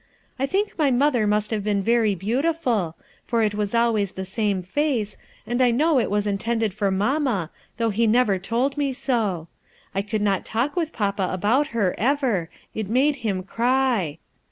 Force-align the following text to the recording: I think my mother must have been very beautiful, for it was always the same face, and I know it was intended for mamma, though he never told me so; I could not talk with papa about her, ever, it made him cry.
I 0.39 0.47
think 0.47 0.79
my 0.79 0.89
mother 0.89 1.27
must 1.27 1.51
have 1.51 1.63
been 1.63 1.83
very 1.83 2.15
beautiful, 2.15 2.95
for 3.23 3.43
it 3.43 3.53
was 3.53 3.75
always 3.75 4.13
the 4.13 4.25
same 4.25 4.63
face, 4.63 5.15
and 5.45 5.61
I 5.61 5.69
know 5.69 5.99
it 5.99 6.09
was 6.09 6.25
intended 6.25 6.73
for 6.73 6.89
mamma, 6.89 7.51
though 7.77 7.91
he 7.91 8.07
never 8.07 8.39
told 8.39 8.77
me 8.79 8.93
so; 8.93 9.47
I 9.93 10.01
could 10.01 10.23
not 10.23 10.43
talk 10.43 10.75
with 10.75 10.91
papa 10.91 11.29
about 11.31 11.67
her, 11.67 11.93
ever, 11.99 12.49
it 12.73 12.89
made 12.89 13.17
him 13.17 13.43
cry. 13.43 14.17